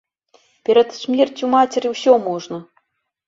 [0.69, 2.57] Перад смерцю мацеры ўсё можна.